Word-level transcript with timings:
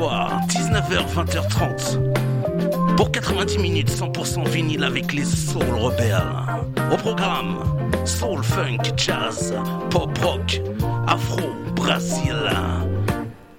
mardi 0.00 0.08
soir, 0.08 0.40
19h, 0.48 1.04
20h30. 1.14 2.96
Pour 2.96 3.10
90 3.10 3.58
minutes, 3.58 3.90
100% 3.90 4.48
vinyle 4.48 4.84
avec 4.84 5.12
les 5.12 5.24
Soul 5.24 5.64
Rebelles. 5.74 6.22
Au 6.92 6.96
programme, 6.96 7.58
Soul, 8.04 8.42
Funk, 8.42 8.78
Jazz, 8.96 9.54
Pop 9.90 10.16
Rock, 10.18 10.60
Afro, 11.06 11.50
Brésil. 11.74 12.36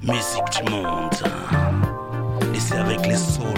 Musique 0.02 0.64
du 0.64 0.72
monde. 0.72 1.14
Et 2.54 2.60
c'est 2.60 2.78
avec 2.78 3.06
les 3.08 3.16
Soul 3.16 3.51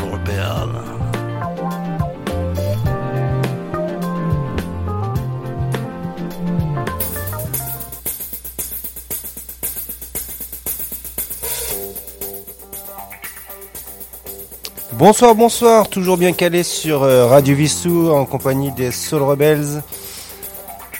Bonsoir, 15.05 15.35
bonsoir, 15.35 15.89
toujours 15.89 16.15
bien 16.15 16.31
calé 16.31 16.63
sur 16.63 17.03
euh, 17.03 17.27
Radio 17.27 17.53
Vissou 17.53 18.09
en 18.09 18.23
compagnie 18.23 18.71
des 18.71 18.89
Soul 18.89 19.21
Rebels. 19.21 19.83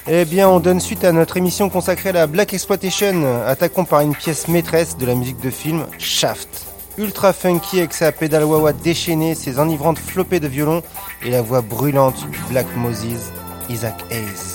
Eh 0.10 0.26
bien, 0.26 0.50
on 0.50 0.60
donne 0.60 0.82
suite 0.82 1.06
à 1.06 1.14
notre 1.14 1.38
émission 1.38 1.70
consacrée 1.70 2.10
à 2.10 2.12
la 2.12 2.28
Black 2.28 2.54
Exploitation. 2.54 3.24
Attaquons 3.48 3.86
par 3.86 4.02
une 4.02 4.14
pièce 4.14 4.50
maîtresse 4.50 4.98
de 4.98 5.06
la 5.06 5.16
musique 5.16 5.40
de 5.40 5.50
film, 5.50 5.86
Shaft. 6.00 6.66
Ultra 6.98 7.32
funky 7.32 7.80
avec 7.80 7.94
sa 7.94 8.12
pédale 8.12 8.44
wah 8.44 8.74
déchaînée, 8.74 9.36
ses 9.36 9.58
enivrantes 9.58 10.00
flopées 10.00 10.42
de 10.42 10.50
violon 10.50 10.84
et 11.24 11.30
la 11.30 11.42
voix 11.42 11.62
brûlante 11.62 12.30
du 12.30 12.40
Black 12.50 12.68
Moses, 12.76 13.32
Isaac 13.70 14.04
Hayes. 14.12 14.53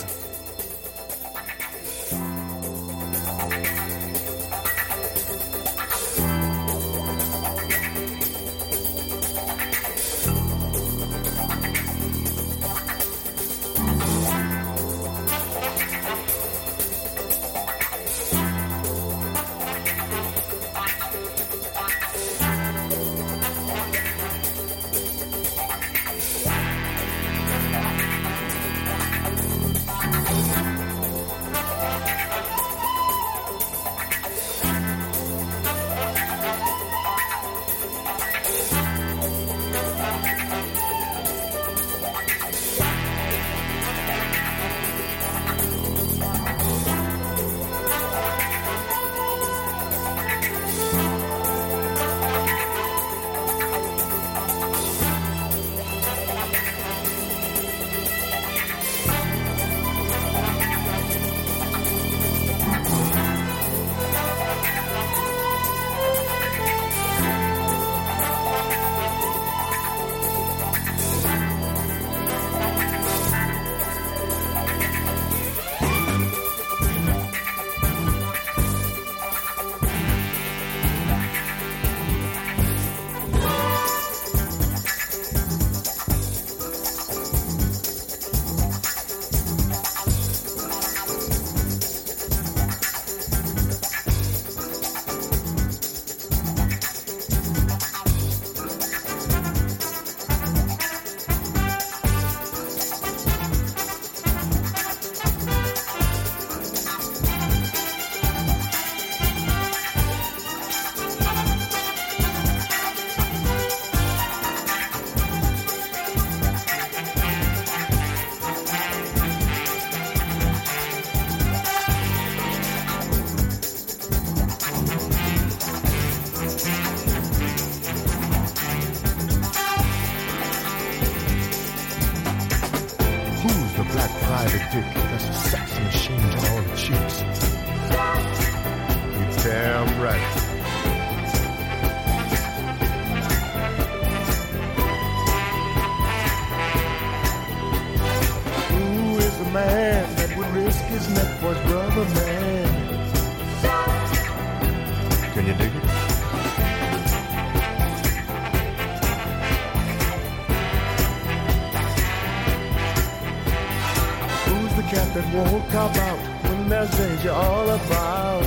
cat 164.99 165.15
that 165.15 165.27
won't 165.35 165.69
come 165.71 165.95
out 166.09 166.19
when 166.45 166.69
there's 166.69 166.91
danger 166.99 167.31
all 167.31 167.69
about. 167.71 168.43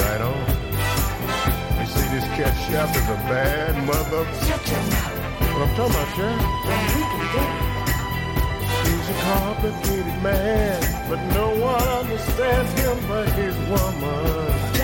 Right 0.00 0.22
on. 0.30 0.40
You 1.78 1.86
see, 1.94 2.08
this 2.14 2.26
cat 2.36 2.54
Chef 2.66 2.90
is 2.96 3.08
a 3.08 3.20
bad 3.30 3.74
mother. 3.86 4.22
Shut 4.46 4.62
your 4.70 4.82
mouth. 4.90 5.16
What 5.52 5.62
I'm 5.62 5.70
talking 5.76 5.94
about, 5.94 6.10
Chef? 6.16 6.38
He's 8.86 9.08
a 9.14 9.18
complicated 9.30 10.18
man, 10.22 10.80
but 11.08 11.20
no 11.38 11.46
one 11.70 11.88
understands 12.00 12.72
him 12.80 12.96
but 13.06 13.28
his 13.32 13.56
woman. 13.70 14.79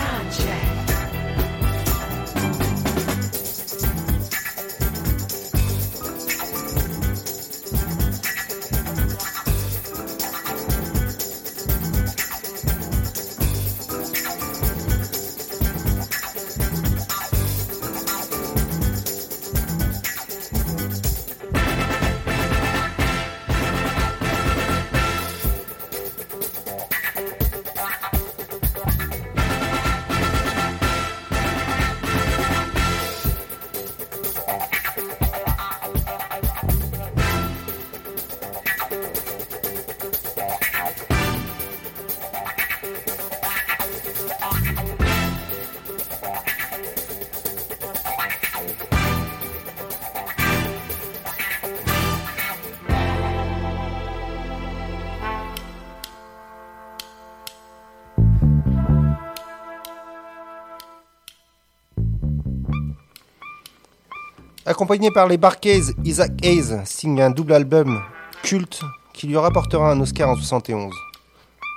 Accompagné 64.76 65.10
par 65.10 65.26
les 65.26 65.38
Barcays, 65.38 65.94
Isaac 66.04 66.32
Hayes 66.44 66.82
signe 66.84 67.22
un 67.22 67.30
double 67.30 67.54
album 67.54 67.98
culte 68.42 68.82
qui 69.14 69.26
lui 69.26 69.38
rapportera 69.38 69.90
un 69.90 69.98
Oscar 70.02 70.28
en 70.28 70.36
71. 70.36 70.92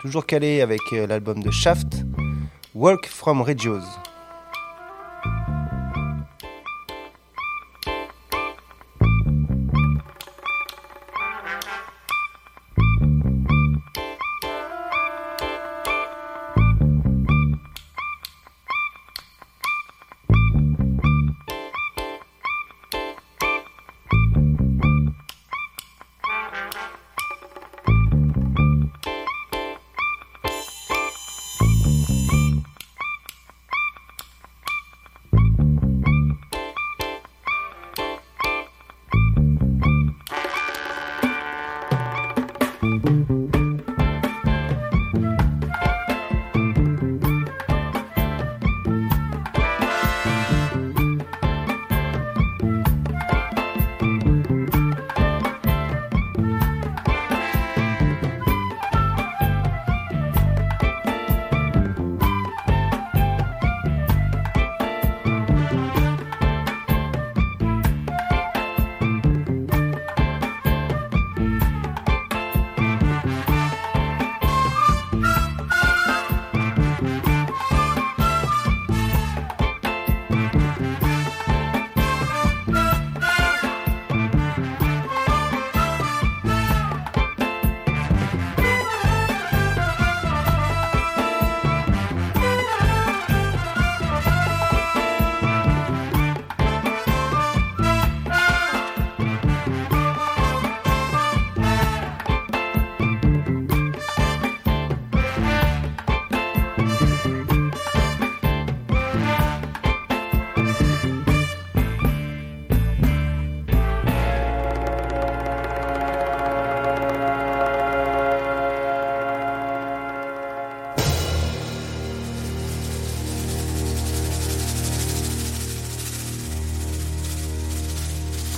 Toujours 0.02 0.26
calé 0.26 0.60
avec 0.60 0.82
euh, 0.92 1.08
l'album 1.08 1.42
de 1.42 1.50
Shaft, 1.50 2.04
Walk 2.76 3.08
from 3.08 3.42
Regios. 3.42 3.86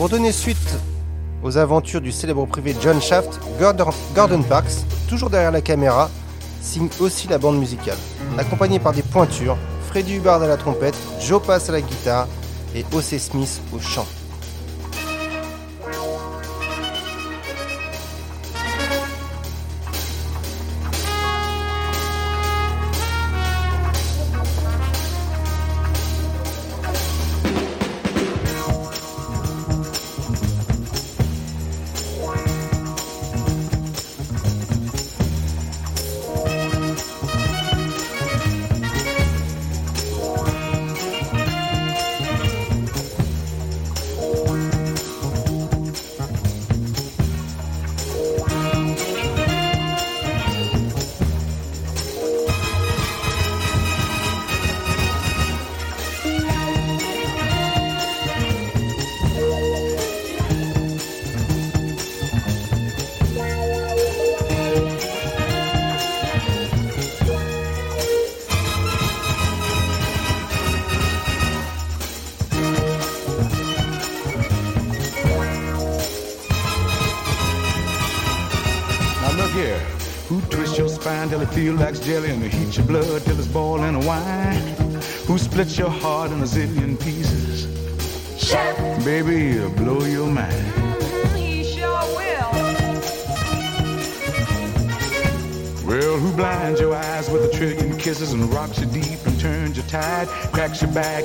Pour 0.02 0.10
donner 0.10 0.32
suite 0.32 0.80
aux 1.44 1.58
aventures 1.58 2.02
du 2.02 2.12
célèbre 2.12 2.48
privé 2.48 2.76
John 2.82 3.00
Shaft, 3.00 3.40
Gordon, 3.60 4.42
Parks, 4.42 4.84
toujours 5.08 5.30
derrière 5.30 5.52
la 5.52 5.62
caméra, 5.62 6.10
signe 6.60 6.90
aussi 7.00 7.28
la 7.28 7.38
bande 7.38 7.60
musicale. 7.60 8.00
Accompagné 8.36 8.80
par 8.80 8.94
des 8.94 9.04
pointures, 9.04 9.60
Freddy 9.90 10.16
Hubbard 10.16 10.42
à 10.42 10.48
la 10.48 10.58
trompette, 10.58 10.98
Joe 11.20 11.40
Pass 11.40 11.70
à 11.70 11.74
la 11.74 11.82
guitare 11.82 12.28
et 12.74 12.84
O.C. 12.94 13.20
Smith 13.20 13.62
au 13.76 13.80
chant. 13.80 14.08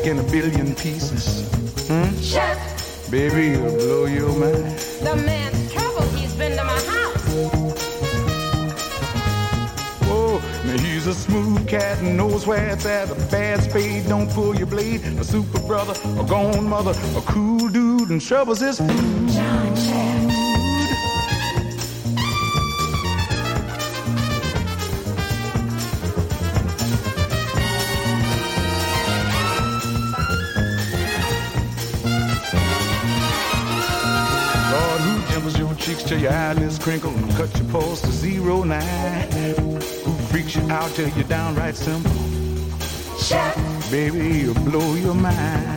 In 0.06 0.18
a 0.20 0.22
billion 0.22 0.72
pieces? 0.76 1.48
Hmm? 1.88 2.16
Chef. 2.20 3.10
Baby, 3.10 3.48
you 3.48 3.58
blow 3.58 4.06
your 4.06 4.28
mind. 4.38 4.78
The 5.02 5.16
man's 5.16 5.72
trouble. 5.72 6.02
He's 6.10 6.32
been 6.34 6.56
to 6.56 6.64
my 6.64 6.72
house. 6.72 7.24
Whoa, 10.06 10.38
he's 10.78 11.06
a 11.08 11.14
smooth 11.14 11.66
cat 11.68 11.98
and 11.98 12.16
knows 12.16 12.46
where 12.46 12.68
it's 12.68 12.86
at. 12.86 13.10
A 13.10 13.14
bad 13.30 13.62
spade, 13.62 14.08
don't 14.08 14.30
pull 14.30 14.54
your 14.54 14.68
blade. 14.68 15.02
A 15.18 15.24
super 15.24 15.60
brother, 15.60 15.94
a 16.20 16.24
gone 16.24 16.68
mother, 16.68 16.94
a 17.16 17.20
cool 17.22 17.68
dude, 17.68 18.10
and 18.10 18.20
troubles 18.20 18.60
his 18.60 18.78
food. 18.78 19.28
John 19.28 19.74
cheeks 19.74 20.15
crinkle 36.86 37.10
and 37.10 37.30
cut 37.32 37.52
your 37.58 37.68
pulse 37.72 38.00
to 38.00 38.12
zero 38.12 38.62
nine 38.62 39.28
Who 39.58 40.12
freaks 40.30 40.54
you 40.54 40.62
out 40.70 40.88
till 40.92 41.08
you're 41.08 41.24
downright 41.24 41.74
simple. 41.74 42.12
Chef. 43.18 43.90
Baby, 43.90 44.38
you'll 44.38 44.54
blow 44.54 44.94
your 44.94 45.14
mind. 45.14 45.75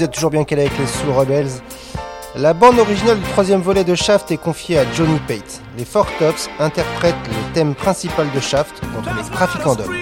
vous 0.00 0.04
êtes 0.04 0.12
toujours 0.12 0.30
bien 0.30 0.44
calé 0.44 0.62
avec 0.62 0.78
les 0.78 0.86
Soul 0.86 1.10
Rebels. 1.10 1.50
La 2.34 2.54
bande 2.54 2.78
originale 2.78 3.18
du 3.18 3.28
troisième 3.32 3.60
volet 3.60 3.84
de 3.84 3.94
Shaft 3.94 4.30
est 4.30 4.38
confiée 4.38 4.78
à 4.78 4.90
Johnny 4.94 5.18
Pate. 5.28 5.60
Les 5.76 5.84
Four 5.84 6.06
Tops 6.18 6.48
interprètent 6.58 7.14
le 7.28 7.52
thème 7.52 7.74
principal 7.74 8.26
de 8.34 8.40
Shaft 8.40 8.80
contre 8.94 9.14
les 9.14 9.30
trafiquants 9.30 9.74
d'hommes. 9.74 9.99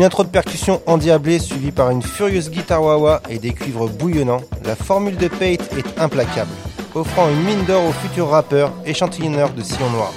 Une 0.00 0.06
intro 0.06 0.24
de 0.24 0.30
percussion 0.30 0.80
endiablée 0.86 1.38
suivie 1.38 1.72
par 1.72 1.90
une 1.90 2.00
furieuse 2.00 2.50
guitare 2.50 2.82
wah-wah 2.82 3.20
et 3.28 3.38
des 3.38 3.52
cuivres 3.52 3.86
bouillonnants, 3.86 4.40
la 4.64 4.74
formule 4.74 5.18
de 5.18 5.28
Pate 5.28 5.76
est 5.76 6.00
implacable, 6.00 6.50
offrant 6.94 7.28
une 7.28 7.42
mine 7.42 7.64
d'or 7.66 7.84
aux 7.84 7.92
futurs 7.92 8.30
rappeurs 8.30 8.72
échantillonneurs 8.86 9.52
de 9.52 9.62
sillon 9.62 9.90
noir. 9.90 10.10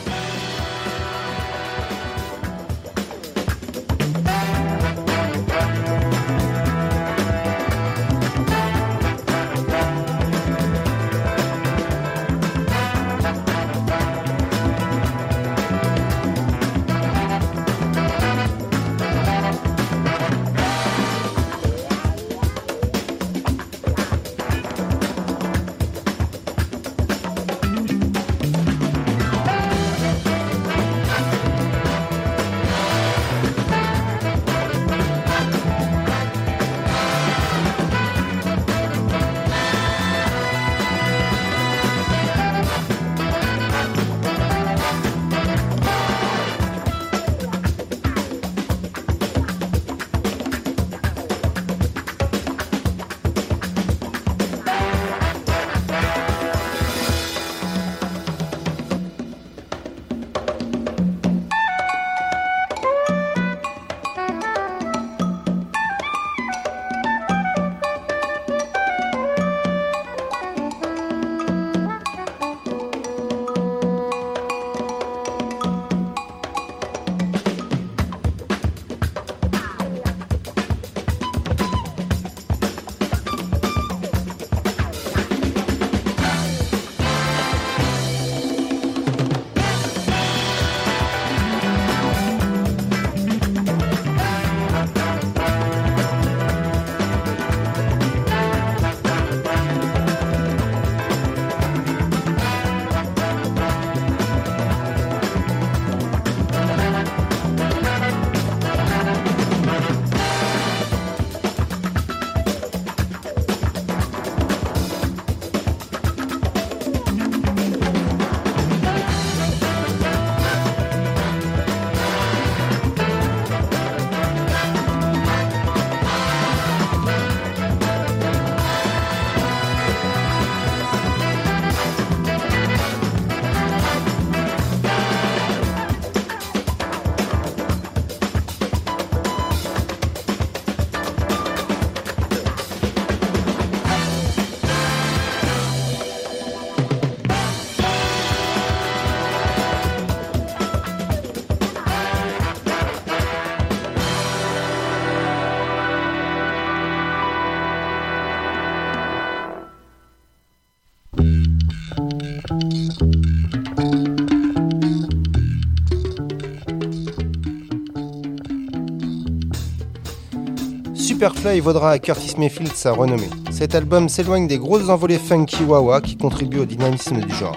Superfly 171.24 171.62
vaudra 171.62 171.92
à 171.92 172.00
Curtis 172.00 172.34
Mayfield 172.38 172.76
sa 172.76 172.92
renommée. 172.92 173.30
Cet 173.50 173.76
album 173.76 174.10
s'éloigne 174.10 174.46
des 174.46 174.58
grosses 174.58 174.90
envolées 174.90 175.18
funky 175.18 175.64
wawa 175.64 176.02
qui 176.02 176.18
contribuent 176.18 176.60
au 176.60 176.66
dynamisme 176.66 177.22
du 177.22 177.34
genre. 177.34 177.56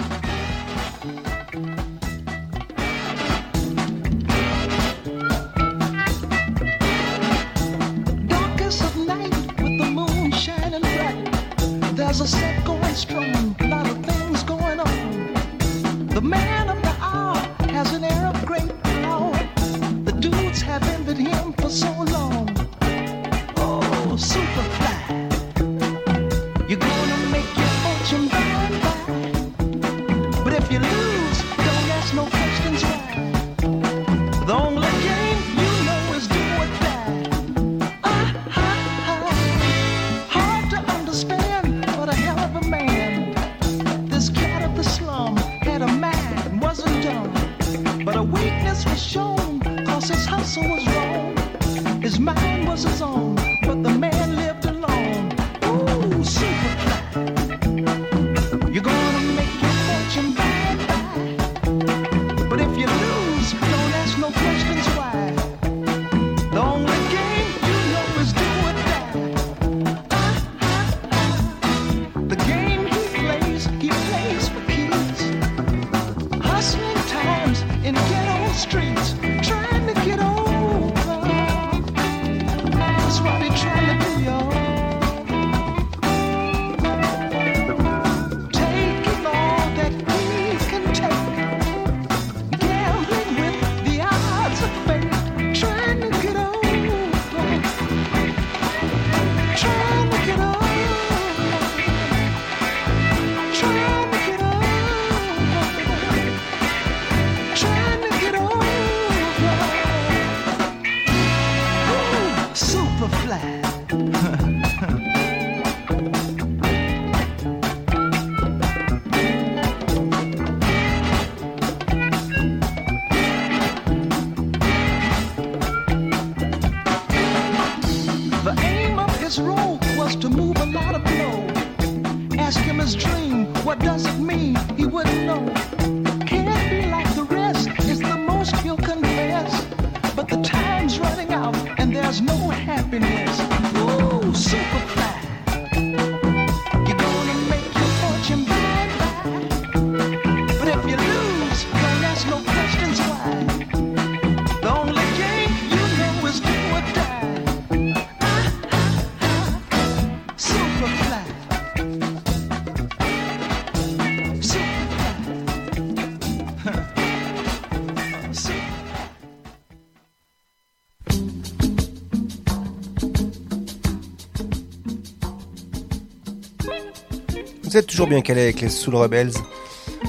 Vous 177.76 177.80
êtes 177.80 177.88
toujours 177.88 178.06
bien 178.06 178.22
calé 178.22 178.40
avec 178.40 178.62
les 178.62 178.70
Soul 178.70 178.94
Rebels. 178.94 179.32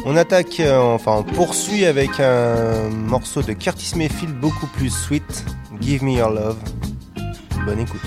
On 0.05 0.15
attaque, 0.15 0.61
euh, 0.61 0.79
enfin 0.79 1.17
on 1.17 1.23
poursuit 1.23 1.83
avec 1.83 2.17
un 2.17 2.87
morceau 2.87 3.41
de 3.41 3.51
Curtis 3.51 3.91
Mayfield 3.97 4.39
beaucoup 4.39 4.67
plus 4.67 4.89
sweet, 4.89 5.43
Give 5.81 6.01
Me 6.01 6.11
Your 6.11 6.29
Love. 6.29 6.55
Bonne 7.65 7.81
écoute. 7.81 7.99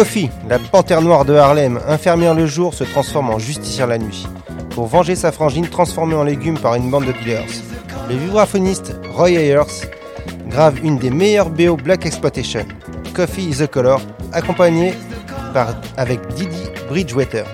Coffee, 0.00 0.30
la 0.48 0.58
panthère 0.58 1.02
noire 1.02 1.26
de 1.26 1.34
Harlem, 1.34 1.78
infirmière 1.86 2.32
le 2.32 2.46
jour, 2.46 2.72
se 2.72 2.84
transforme 2.84 3.28
en 3.28 3.38
justicière 3.38 3.86
la 3.86 3.98
nuit. 3.98 4.26
Pour 4.70 4.86
venger 4.86 5.14
sa 5.14 5.30
frangine 5.30 5.68
transformée 5.68 6.14
en 6.14 6.24
légumes 6.24 6.58
par 6.58 6.74
une 6.74 6.90
bande 6.90 7.04
de 7.04 7.12
dealers. 7.12 7.44
Le 8.08 8.16
vibraphoniste 8.16 8.98
Roy 9.14 9.32
Ayers 9.32 9.84
grave 10.46 10.82
une 10.82 10.96
des 10.96 11.10
meilleures 11.10 11.50
BO 11.50 11.76
Black 11.76 12.06
Exploitation, 12.06 12.64
Coffee 13.12 13.50
is 13.50 13.58
the 13.58 13.66
Color, 13.66 14.00
accompagné 14.32 14.94
par, 15.52 15.74
avec 15.98 16.26
Didi 16.28 16.62
Bridgewater. 16.88 17.44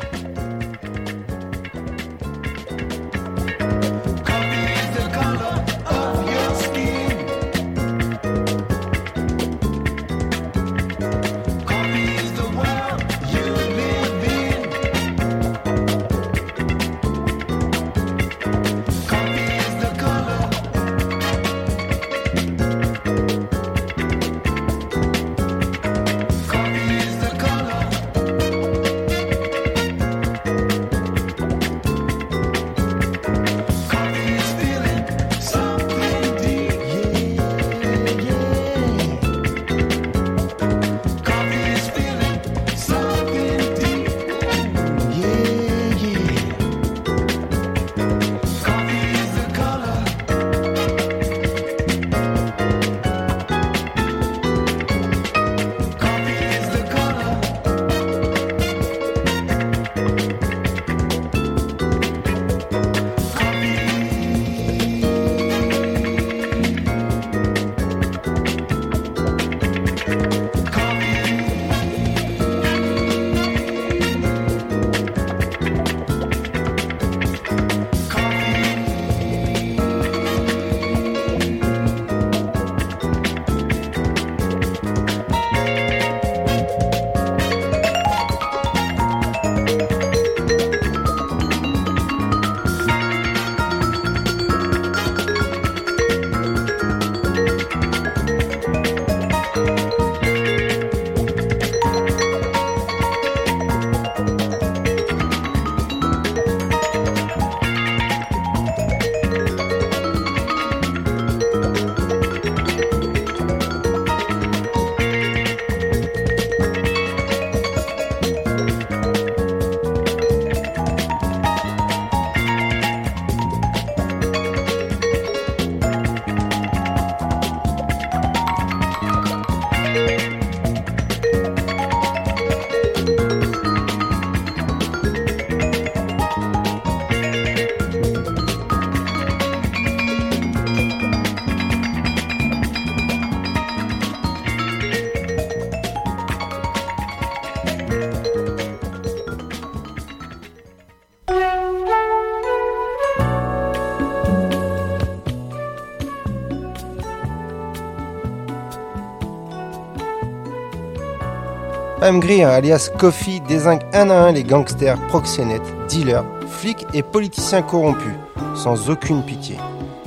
Pam 162.06 162.20
Grier, 162.20 162.44
alias 162.44 162.88
Coffee, 162.96 163.40
désingue 163.48 163.82
un 163.92 164.10
à 164.10 164.14
un 164.14 164.30
les 164.30 164.44
gangsters, 164.44 164.96
proxénètes, 165.08 165.74
dealers, 165.88 166.24
flics 166.46 166.86
et 166.94 167.02
politiciens 167.02 167.62
corrompus, 167.62 168.14
sans 168.54 168.90
aucune 168.90 169.24
pitié. 169.24 169.56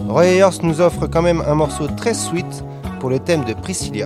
Roy 0.07 0.27
Ayers 0.27 0.63
nous 0.63 0.79
offre 0.79 1.07
quand 1.07 1.21
même 1.21 1.43
un 1.45 1.55
morceau 1.55 1.88
très 1.88 2.13
sweet 2.13 2.63
pour 3.01 3.09
le 3.09 3.19
thème 3.19 3.43
de 3.43 3.53
Priscilla. 3.53 4.05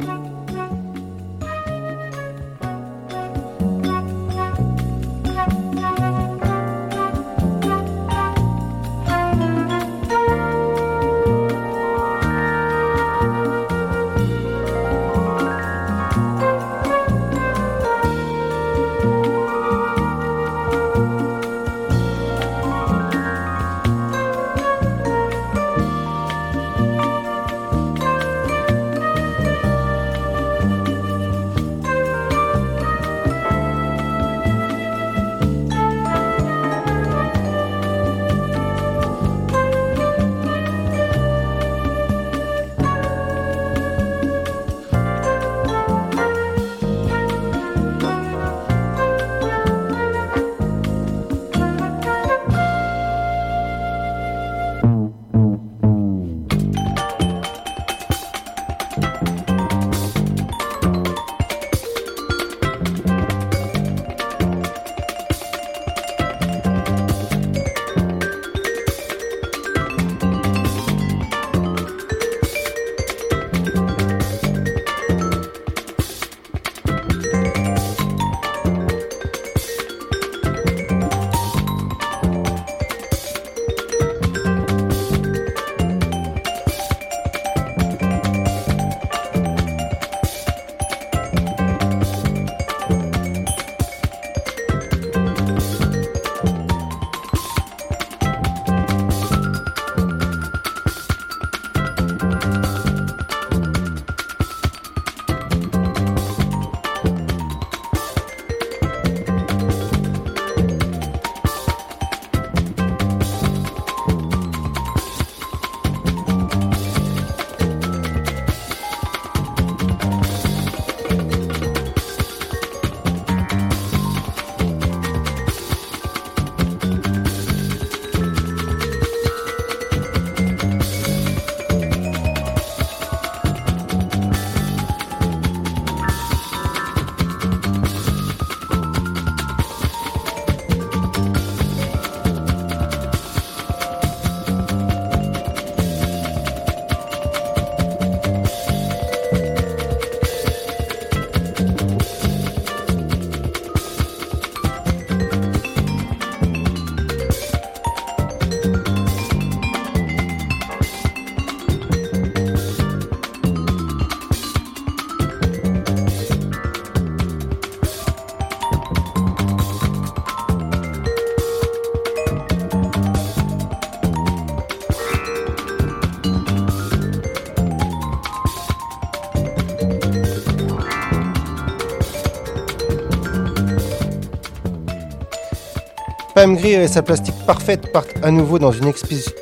et 186.66 186.88
sa 186.88 187.02
plastique 187.02 187.36
parfaite 187.46 187.92
partent 187.92 188.16
à 188.24 188.32
nouveau 188.32 188.58
dans 188.58 188.72
une 188.72 188.92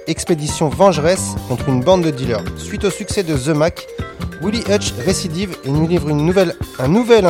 expédition 0.08 0.70
vengeresse 0.70 1.36
contre 1.48 1.70
une 1.70 1.82
bande 1.82 2.04
de 2.04 2.10
dealers. 2.10 2.44
Suite 2.58 2.84
au 2.84 2.90
succès 2.90 3.22
de 3.22 3.38
The 3.38 3.50
Mac, 3.50 3.86
Willie 4.42 4.64
Hutch 4.68 4.94
récidive 5.06 5.56
et 5.64 5.70
nous 5.70 5.88
livre 5.88 6.10
une 6.10 6.26
nouvelle, 6.26 6.56
un 6.80 6.88
nouvel 6.88 7.28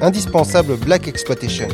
indispensable 0.00 0.76
Black 0.76 1.08
Exploitation. 1.08 1.68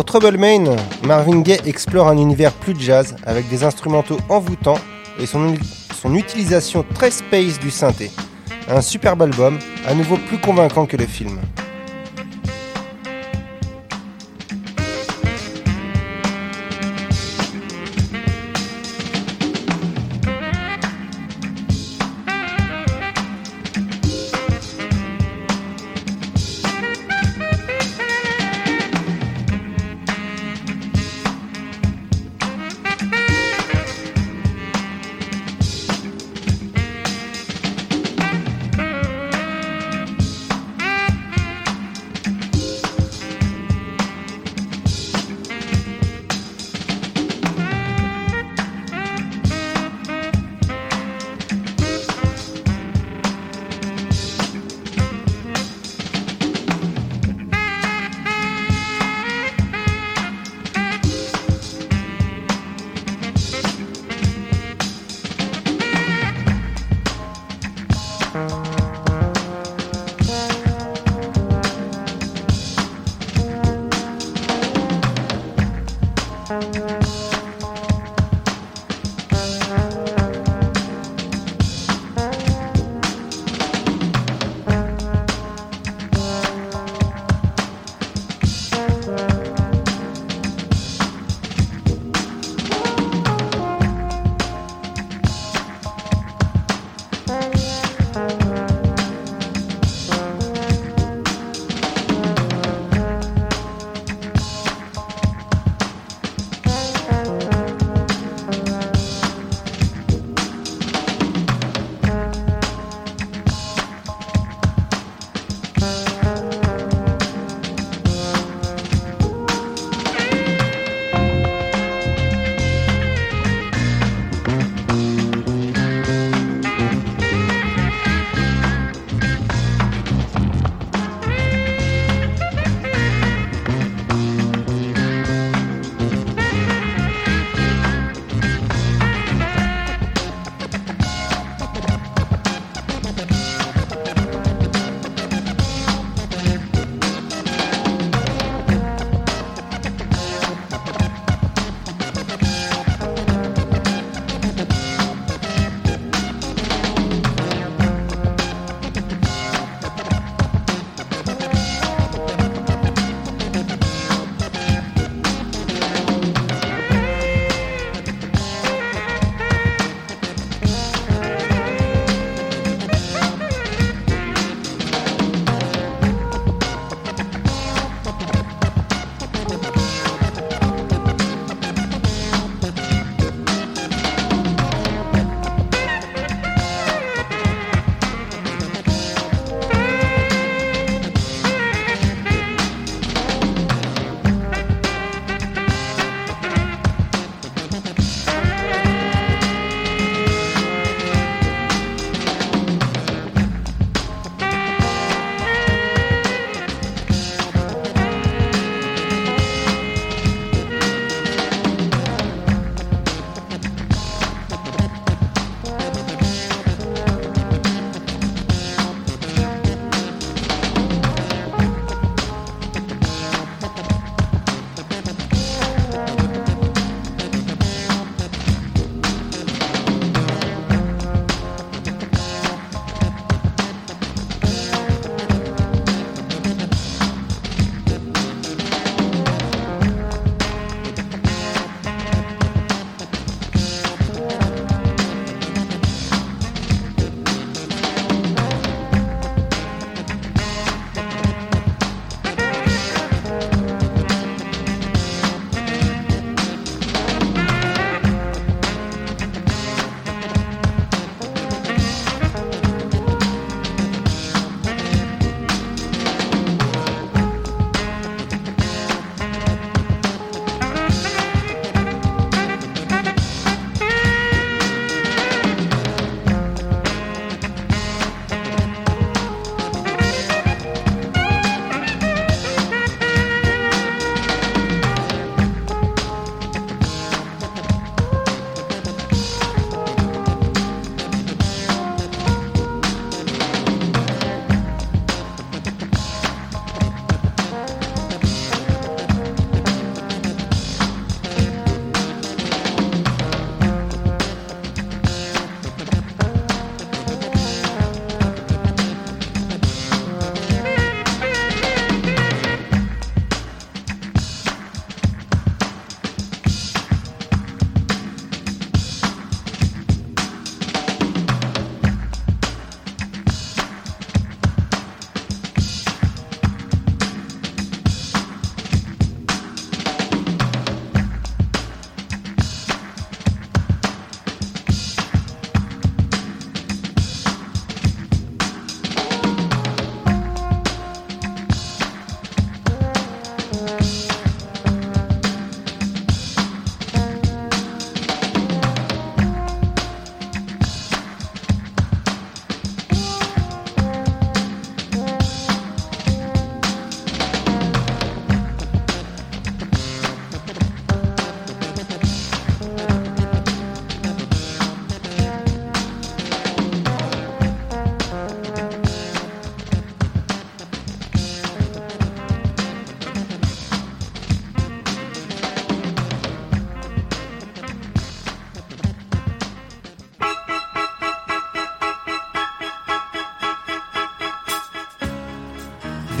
Pour 0.00 0.06
Trouble 0.06 0.38
Main, 0.38 0.76
Marvin 1.04 1.42
Gaye 1.42 1.60
explore 1.66 2.08
un 2.08 2.16
univers 2.16 2.54
plus 2.54 2.74
jazz 2.80 3.14
avec 3.26 3.50
des 3.50 3.64
instrumentaux 3.64 4.16
envoûtants 4.30 4.78
et 5.18 5.26
son, 5.26 5.54
son 5.94 6.14
utilisation 6.14 6.86
très 6.94 7.10
space 7.10 7.58
du 7.60 7.70
synthé. 7.70 8.10
Un 8.70 8.80
superbe 8.80 9.20
album, 9.20 9.58
à 9.86 9.92
nouveau 9.92 10.16
plus 10.16 10.38
convaincant 10.38 10.86
que 10.86 10.96
le 10.96 11.04
film. 11.04 11.38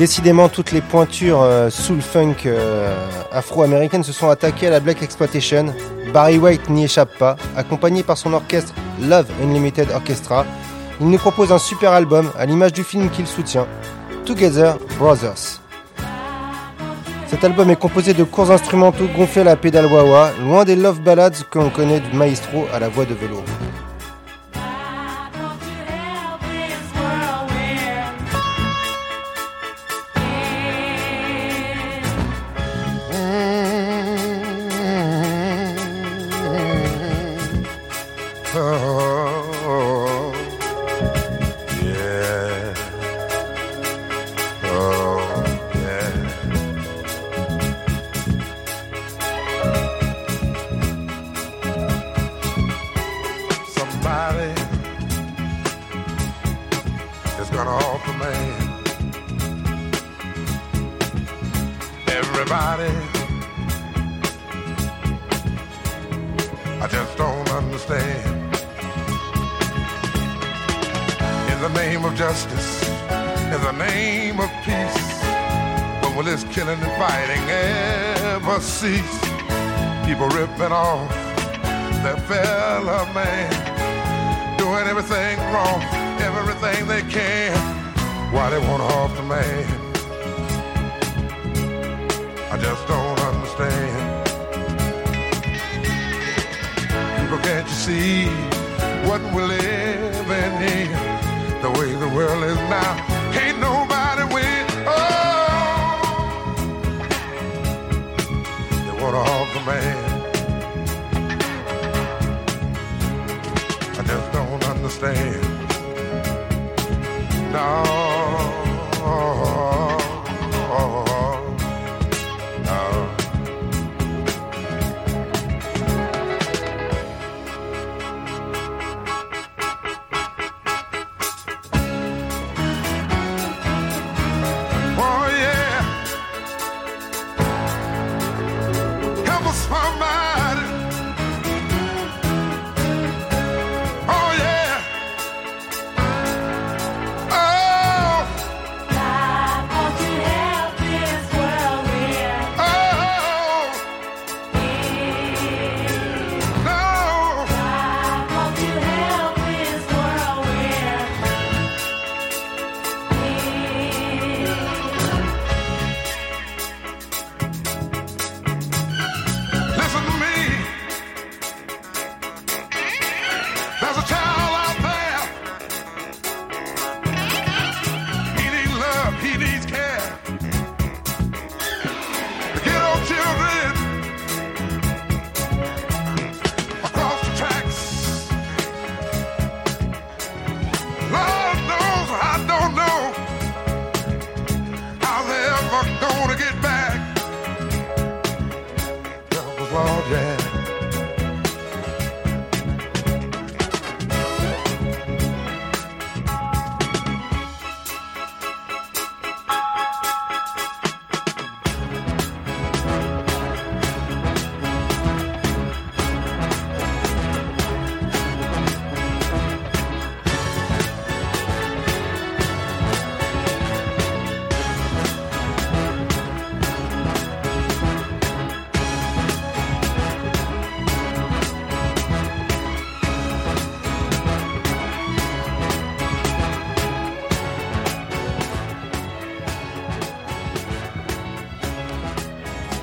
Décidément, 0.00 0.48
toutes 0.48 0.72
les 0.72 0.80
pointures 0.80 1.42
euh, 1.42 1.68
soul 1.68 2.00
funk 2.00 2.46
euh, 2.46 3.06
afro-américaines 3.32 4.02
se 4.02 4.14
sont 4.14 4.30
attaquées 4.30 4.68
à 4.68 4.70
la 4.70 4.80
Black 4.80 5.02
Exploitation. 5.02 5.74
Barry 6.14 6.38
White 6.38 6.70
n'y 6.70 6.84
échappe 6.84 7.18
pas. 7.18 7.36
Accompagné 7.54 8.02
par 8.02 8.16
son 8.16 8.32
orchestre 8.32 8.72
Love 9.02 9.26
Unlimited 9.42 9.90
Orchestra, 9.90 10.46
il 11.02 11.10
nous 11.10 11.18
propose 11.18 11.52
un 11.52 11.58
super 11.58 11.92
album 11.92 12.30
à 12.38 12.46
l'image 12.46 12.72
du 12.72 12.82
film 12.82 13.10
qu'il 13.10 13.26
soutient, 13.26 13.66
Together 14.24 14.78
Brothers. 14.98 15.60
Cet 17.26 17.44
album 17.44 17.68
est 17.68 17.76
composé 17.76 18.14
de 18.14 18.24
courts 18.24 18.52
instrumentaux 18.52 19.06
gonflés 19.14 19.42
à 19.42 19.44
la 19.44 19.56
pédale 19.56 19.84
wah 19.84 20.30
loin 20.40 20.64
des 20.64 20.76
love 20.76 21.02
ballads 21.02 21.44
que 21.50 21.58
l'on 21.58 21.68
connaît 21.68 22.00
du 22.00 22.16
maestro 22.16 22.66
à 22.72 22.78
la 22.78 22.88
voix 22.88 23.04
de 23.04 23.12
velours. 23.12 23.44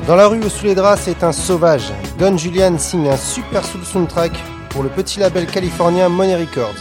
Dans 0.07 0.15
la 0.15 0.27
rue 0.29 0.39
ou 0.39 0.49
sous 0.49 0.65
les 0.65 0.73
draps, 0.73 1.01
c'est 1.03 1.21
un 1.21 1.33
sauvage. 1.33 1.91
Don 2.17 2.37
Julian 2.37 2.77
signe 2.79 3.09
un 3.09 3.17
super 3.17 3.65
soul 3.65 3.83
soundtrack 3.83 4.31
pour 4.69 4.81
le 4.81 4.87
petit 4.87 5.19
label 5.19 5.45
californien 5.45 6.07
Money 6.07 6.37
Records. 6.37 6.75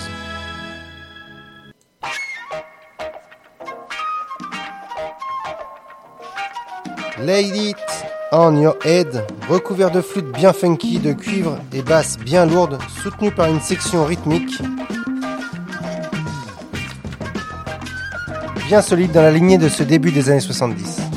Lay 7.19 7.71
It 7.71 7.77
On 8.31 8.57
Your 8.61 8.77
Head, 8.85 9.25
recouvert 9.49 9.91
de 9.91 10.03
flûte 10.03 10.31
bien 10.31 10.53
funky, 10.53 11.01
de 11.01 11.13
cuivre 11.13 11.59
et 11.73 11.83
basse 11.83 12.19
bien 12.19 12.47
lourde, 12.47 12.79
soutenue 13.03 13.33
par 13.33 13.47
une 13.49 13.61
section 13.61 14.05
rythmique 14.05 14.63
bien 18.69 18.83
solide 18.83 19.13
dans 19.13 19.23
la 19.23 19.31
lignée 19.31 19.59
de 19.59 19.69
ce 19.69 19.85
début 19.85 20.11
des 20.11 20.29
années 20.29 20.41
70. 20.41 21.16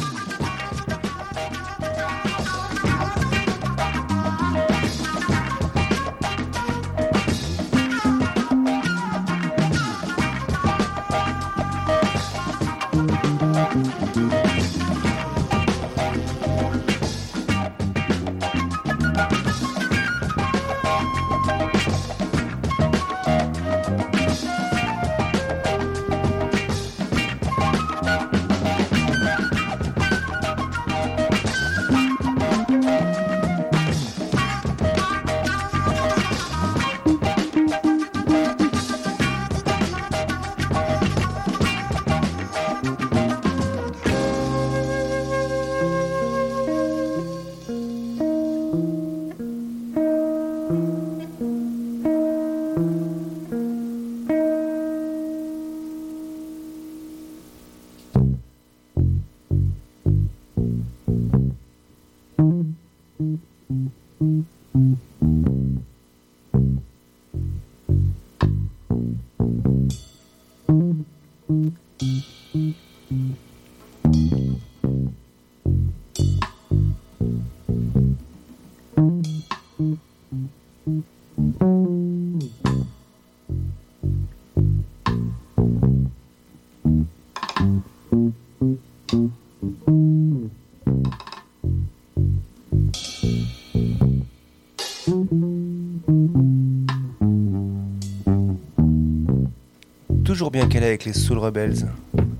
Toujours 100.23 100.51
bien 100.51 100.67
qu'elle 100.67 100.83
est 100.83 100.87
avec 100.87 101.05
les 101.05 101.13
Soul 101.13 101.39
Rebels 101.39 101.87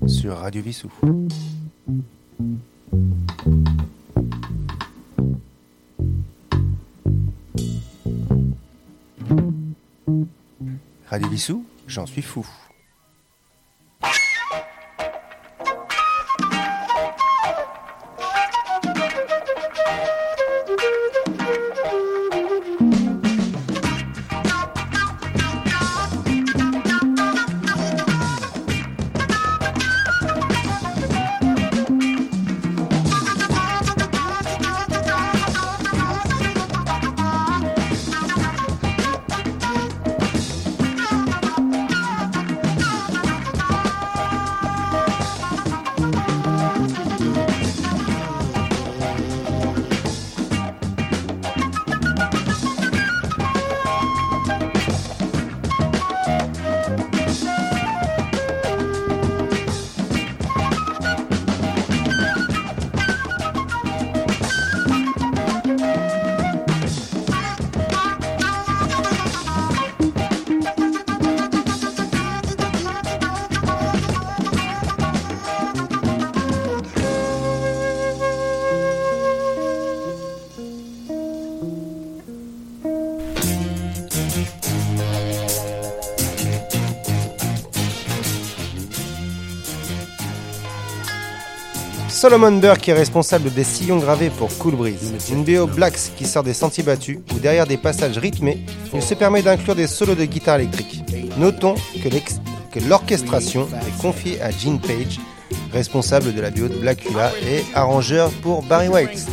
sur 0.06 0.36
Radio 0.36 0.62
Vissou. 0.62 0.90
Radio 11.08 11.28
Vissou, 11.28 11.64
j'en 11.88 12.06
suis 12.06 12.22
fou. 12.22 12.46
Solomon 92.30 92.58
Burke 92.58 92.88
est 92.88 92.92
responsable 92.92 93.52
des 93.52 93.64
sillons 93.64 93.98
gravés 93.98 94.30
pour 94.30 94.56
Cool 94.58 94.76
Breeze, 94.76 95.12
une 95.32 95.42
BO 95.42 95.66
Blacks 95.66 96.12
qui 96.16 96.24
sort 96.24 96.44
des 96.44 96.54
sentiers 96.54 96.84
battus 96.84 97.18
où 97.34 97.40
derrière 97.40 97.66
des 97.66 97.76
passages 97.76 98.18
rythmés, 98.18 98.64
il 98.94 99.02
se 99.02 99.14
permet 99.14 99.42
d'inclure 99.42 99.74
des 99.74 99.88
solos 99.88 100.14
de 100.14 100.24
guitare 100.26 100.60
électrique. 100.60 101.02
Notons 101.38 101.74
que 102.00 102.78
l'orchestration 102.88 103.66
est 103.66 104.00
confiée 104.00 104.40
à 104.40 104.52
Gene 104.52 104.78
Page, 104.78 105.18
responsable 105.72 106.32
de 106.32 106.40
la 106.40 106.52
BO 106.52 106.68
de 106.68 106.76
Blackula 106.76 107.32
et 107.42 107.64
arrangeur 107.74 108.30
pour 108.42 108.62
Barry 108.62 108.86
White. 108.86 109.26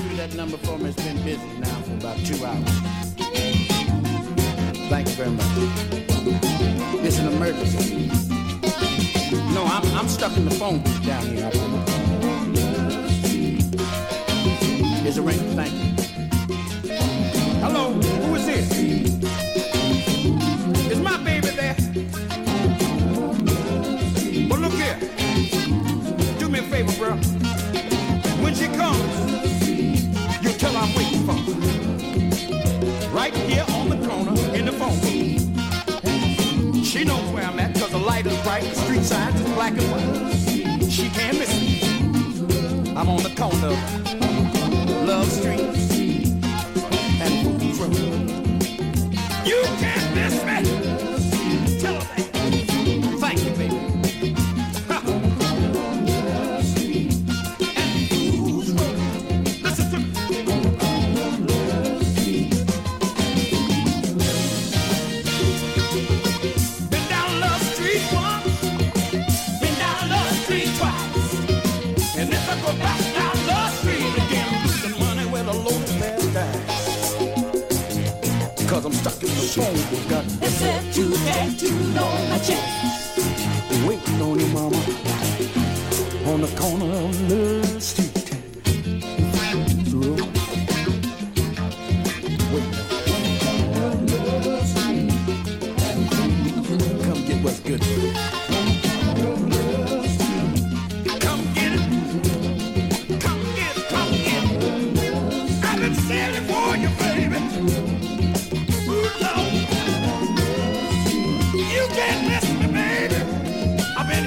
It's 15.08 15.16
a 15.16 15.22
ring. 15.22 15.40
Thank 15.56 15.72
you. 15.72 15.80
Hello, 17.64 17.94
who 17.94 18.36
is 18.36 18.46
this? 18.46 18.70
Is 20.92 21.00
my 21.00 21.16
baby 21.24 21.48
there? 21.48 21.78
Well, 24.50 24.60
look 24.60 24.74
here. 24.74 25.00
Do 26.38 26.50
me 26.50 26.60
a 26.60 26.64
favor, 26.64 26.92
bro. 27.00 27.12
When 28.44 28.54
she 28.54 28.68
comes, 28.68 29.30
you 30.44 30.52
tell 30.60 30.74
her 30.74 30.80
I'm 30.80 30.94
waiting 30.94 31.26
for 31.26 31.36
her. 31.36 31.54
Right 33.16 33.34
here 33.34 33.64
on 33.70 33.88
the 33.88 34.06
corner 34.06 34.36
in 34.58 34.66
the 34.66 34.74
phone 34.74 35.00
booth. 35.00 36.86
She 36.86 37.06
knows 37.06 37.32
where 37.32 37.46
I'm 37.46 37.58
at 37.60 37.74
because 37.76 37.92
the 37.92 37.98
light 37.98 38.26
is 38.26 38.38
bright, 38.44 38.64
the 38.64 38.76
street 38.76 39.04
signs 39.04 39.40
is 39.40 39.50
black 39.54 39.72
and 39.72 39.90
white. 39.90 40.92
She 40.92 41.08
can't 41.12 41.40
miss 41.40 41.50
me. 41.62 42.94
I'm 42.94 43.08
on 43.08 43.24
the 43.24 43.34
corner 43.38 44.27
love 45.08 45.32
streams 45.32 45.90
and 47.22 47.62
food 47.62 47.78
from 47.78 47.94
You 49.46 49.64
can 49.80 49.97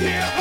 here 0.01 0.40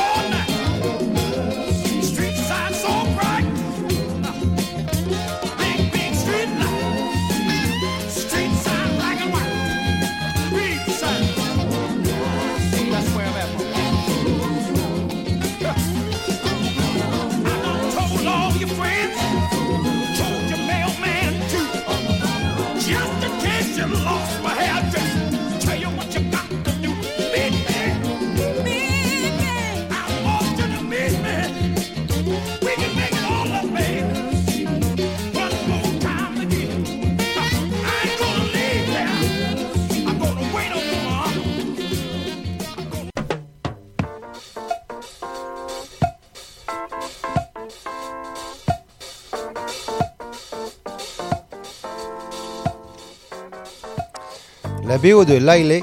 BO 55.02 55.24
de 55.24 55.34
Lailey, 55.34 55.82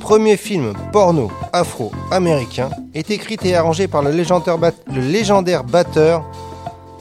premier 0.00 0.38
film 0.38 0.72
porno 0.90 1.30
afro-américain, 1.52 2.70
est 2.94 3.10
écrite 3.10 3.44
et 3.44 3.54
arrangée 3.54 3.88
par 3.88 4.02
le 4.02 4.10
légendaire, 4.10 4.56
le 4.86 5.00
légendaire 5.02 5.64
batteur 5.64 6.24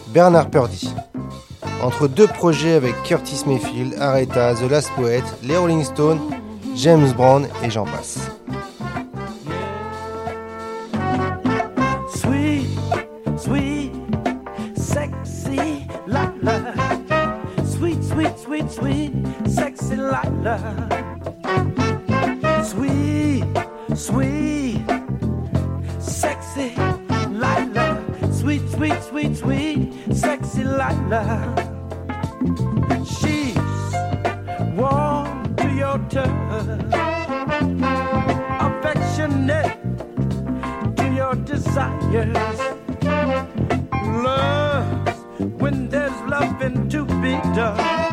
Bernard 0.09 0.49
Purdy. 0.49 0.93
Entre 1.81 2.09
deux 2.09 2.27
projets 2.27 2.73
avec 2.73 3.01
Curtis 3.03 3.43
Mayfield, 3.45 3.95
Aretha, 3.99 4.55
The 4.55 4.69
Last 4.69 4.91
Poet, 4.95 5.23
les 5.43 5.55
Rolling 5.55 5.85
Stones, 5.85 6.19
James 6.75 7.13
Brown 7.15 7.47
et 7.63 7.69
j'en 7.69 7.85
passe. 7.85 8.36
desires. 41.78 42.59
Love 44.23 45.61
when 45.61 45.89
there's 45.89 46.19
loving 46.21 46.89
to 46.89 47.05
be 47.21 47.34
done. 47.55 48.07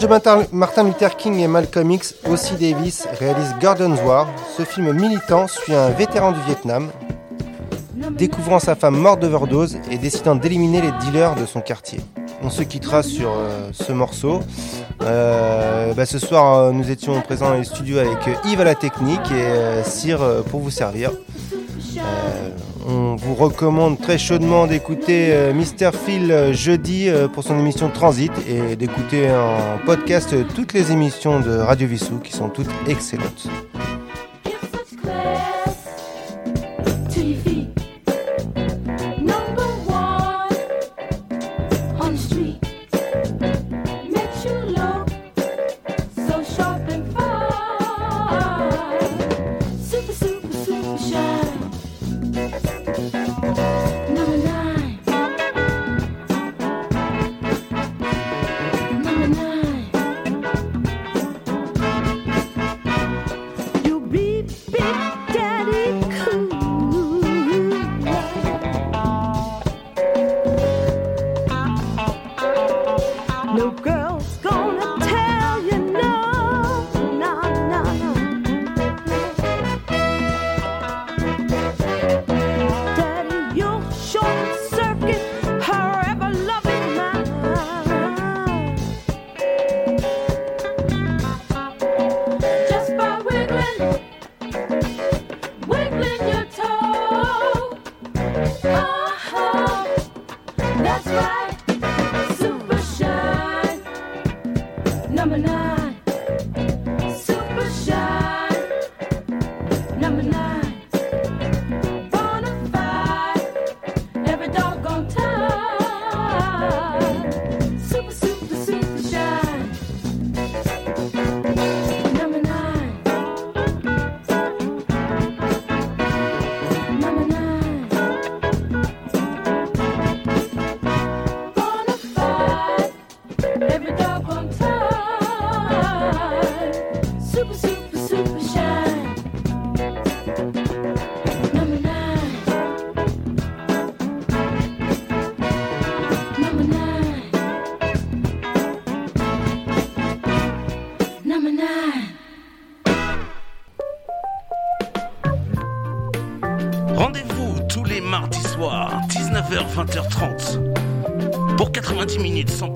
De 0.00 0.08
Martin- 0.52 0.82
Luther 0.84 1.16
King 1.16 1.38
et 1.38 1.46
Malcolm 1.46 1.90
X, 1.92 2.16
aussi 2.28 2.54
Davis 2.54 3.06
réalise 3.20 3.54
Gordon's 3.60 4.00
War. 4.04 4.26
Ce 4.58 4.64
film 4.64 4.92
militant 4.92 5.46
suit 5.46 5.72
un 5.74 5.90
vétéran 5.90 6.32
du 6.32 6.40
Vietnam, 6.46 6.90
découvrant 8.10 8.58
sa 8.58 8.74
femme 8.74 8.96
morte 8.98 9.20
d'overdose 9.20 9.78
et 9.92 9.96
décidant 9.98 10.34
d'éliminer 10.34 10.80
les 10.80 10.90
dealers 11.00 11.36
de 11.36 11.46
son 11.46 11.60
quartier. 11.60 12.00
On 12.42 12.50
se 12.50 12.62
quittera 12.62 13.04
sur 13.04 13.30
euh, 13.30 13.70
ce 13.72 13.92
morceau. 13.92 14.40
Euh, 15.02 15.94
bah, 15.94 16.06
ce 16.06 16.18
soir, 16.18 16.58
euh, 16.58 16.72
nous 16.72 16.90
étions 16.90 17.20
présents 17.20 17.50
dans 17.50 17.54
les 17.54 17.64
studios 17.64 17.98
avec 17.98 18.18
Yves 18.46 18.60
à 18.60 18.64
la 18.64 18.74
technique 18.74 19.30
et 19.30 19.82
Cyr 19.88 20.18
pour 20.50 20.58
vous 20.60 20.70
servir. 20.70 21.12
Euh, 22.04 22.50
on 22.86 23.16
vous 23.16 23.34
recommande 23.34 24.00
très 24.00 24.18
chaudement 24.18 24.66
d'écouter 24.66 25.28
euh, 25.32 25.52
Mr. 25.52 25.90
Phil 25.92 26.30
euh, 26.30 26.52
jeudi 26.52 27.08
pour 27.32 27.42
son 27.42 27.58
émission 27.58 27.90
Transit 27.90 28.32
et 28.48 28.76
d'écouter 28.76 29.30
en 29.30 29.78
podcast 29.84 30.34
toutes 30.54 30.72
les 30.72 30.92
émissions 30.92 31.40
de 31.40 31.56
Radio 31.56 31.86
Vissou 31.88 32.18
qui 32.18 32.32
sont 32.32 32.48
toutes 32.48 32.70
excellentes. 32.86 33.48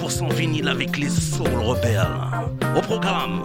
100% 0.09 0.33
vinyle 0.33 0.69
avec 0.69 0.97
les 0.97 1.11
Soul 1.11 1.49
Rebelles. 1.63 2.07
Au 2.77 2.81
programme, 2.81 3.43